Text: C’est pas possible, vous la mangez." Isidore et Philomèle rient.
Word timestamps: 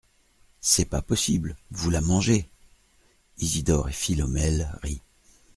C’est 0.61 0.89
pas 0.89 1.03
possible, 1.03 1.55
vous 1.69 1.91
la 1.91 2.01
mangez." 2.01 2.49
Isidore 3.37 3.89
et 3.89 3.93
Philomèle 3.93 4.71
rient. 4.81 4.97